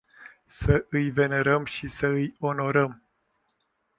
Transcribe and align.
Să 0.45 0.85
îi 0.89 1.09
venerăm 1.09 1.65
și 1.65 1.87
să 1.87 2.07
îi 2.07 2.35
onorăm. 2.39 3.03